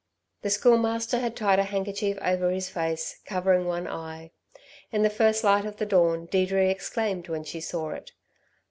The 0.41 0.49
Schoolmaster 0.49 1.19
had 1.19 1.35
tied 1.35 1.59
a 1.59 1.63
handkerchief 1.63 2.17
over 2.23 2.49
his 2.49 2.69
face, 2.69 3.21
covering 3.23 3.67
one 3.67 3.87
eye. 3.87 4.31
In 4.91 5.03
the 5.03 5.11
first 5.11 5.43
light 5.43 5.63
of 5.63 5.77
the 5.77 5.85
dawn 5.85 6.25
Deirdre 6.25 6.69
exclaimed 6.71 7.27
when 7.29 7.43
she 7.43 7.61
saw 7.61 7.91
it. 7.91 8.11